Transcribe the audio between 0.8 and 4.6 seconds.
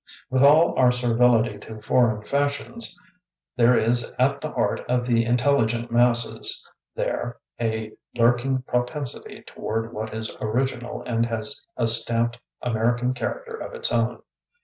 servility to foreign fashions, there is at the